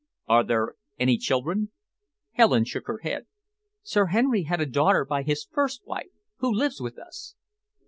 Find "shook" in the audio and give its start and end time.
2.65-2.87